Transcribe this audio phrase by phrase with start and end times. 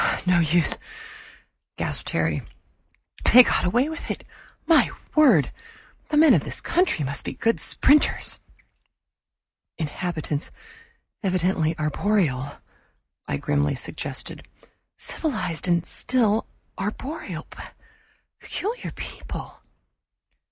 [0.25, 0.79] "No use,"
[1.77, 2.41] gasped Terry.
[3.31, 4.23] "They got away with it.
[4.65, 5.51] My word!
[6.09, 8.39] The men of this country must be good sprinters!"
[9.77, 10.49] "Inhabitants
[11.21, 12.57] evidently arboreal,"
[13.27, 14.47] I grimly suggested.
[14.97, 16.47] "Civilized and still
[16.79, 17.45] arboreal
[18.39, 19.61] peculiar people."